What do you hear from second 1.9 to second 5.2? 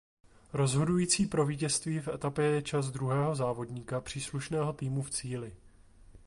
v etapě je čas druhého závodníka příslušného týmu v